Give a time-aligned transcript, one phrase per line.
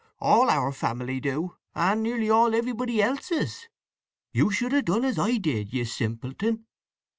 [0.19, 3.67] "All our family do—and nearly all everybody else's.
[4.33, 6.65] You should have done as I did, you simpleton!